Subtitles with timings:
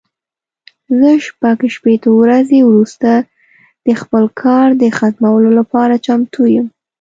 [0.99, 3.09] زه شپږ شپېته ورځې وروسته
[3.85, 6.67] د خپل کار د ختمولو لپاره چمتو یم.